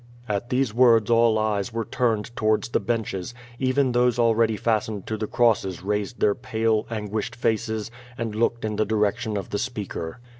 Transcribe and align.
At 0.27 0.49
these 0.49 0.73
words 0.73 1.11
all 1.11 1.37
eyes 1.37 1.71
were 1.71 1.85
turned 1.85 2.35
towards 2.35 2.69
the 2.69 2.79
benches; 2.79 3.35
even 3.59 3.91
those 3.91 4.17
already 4.17 4.57
fastened 4.57 5.05
to 5.05 5.15
the 5.15 5.27
crosses 5.27 5.83
raised 5.83 6.19
their 6.19 6.33
pale, 6.33 6.87
anguished 6.89 7.35
faces, 7.35 7.91
and 8.17 8.33
looked 8.33 8.65
in 8.65 8.77
the 8.77 8.85
direction 8.87 9.37
of 9.37 9.51
the 9.51 9.59
speaker. 9.59 10.19